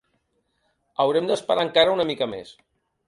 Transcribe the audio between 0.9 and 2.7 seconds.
Haurem d’esperar encara una mica més.